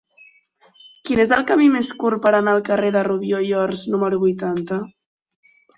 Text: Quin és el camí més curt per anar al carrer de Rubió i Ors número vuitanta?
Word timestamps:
Quin 1.09 1.21
és 1.25 1.33
el 1.37 1.45
camí 1.51 1.67
més 1.75 1.93
curt 2.01 2.23
per 2.25 2.33
anar 2.39 2.57
al 2.59 2.65
carrer 2.73 2.91
de 2.99 3.07
Rubió 3.11 3.45
i 3.51 3.55
Ors 3.67 3.87
número 3.97 4.25
vuitanta? 4.27 4.85